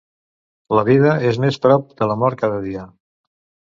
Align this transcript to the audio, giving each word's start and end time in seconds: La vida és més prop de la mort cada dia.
La 0.79 0.85
vida 0.87 1.13
és 1.33 1.39
més 1.45 1.61
prop 1.69 1.95
de 2.03 2.11
la 2.15 2.19
mort 2.25 2.43
cada 2.45 2.63
dia. 2.69 2.93